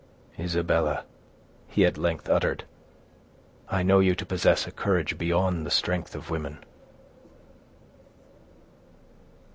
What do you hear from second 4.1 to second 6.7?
to possess a courage beyond the strength of women."